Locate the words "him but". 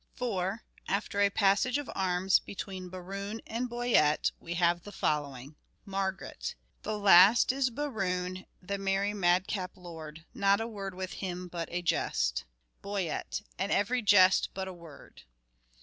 11.21-11.69